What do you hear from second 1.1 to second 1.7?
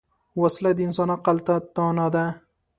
عقل ته